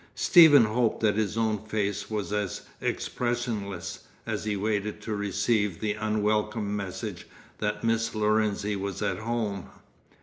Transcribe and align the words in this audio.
Stephen 0.15 0.65
hoped 0.65 1.01
that 1.01 1.15
his 1.15 1.37
own 1.37 1.59
face 1.63 2.09
was 2.09 2.33
as 2.33 2.63
expressionless, 2.81 3.99
as 4.25 4.45
he 4.45 4.55
waited 4.57 4.99
to 4.99 5.13
receive 5.15 5.79
the 5.79 5.93
unwelcome 5.93 6.75
message 6.75 7.27
that 7.59 7.83
Miss 7.83 8.15
Lorenzi 8.15 8.75
was 8.75 9.03
at 9.03 9.19
home. 9.19 9.69